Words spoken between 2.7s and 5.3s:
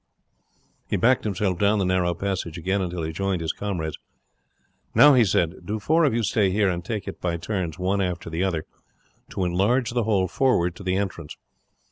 until he joined his comrades. "Now," he